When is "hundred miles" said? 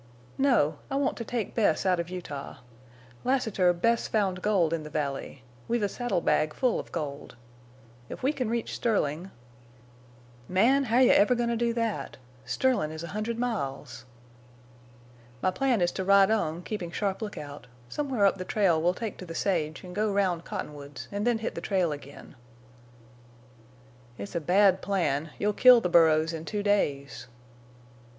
13.13-14.05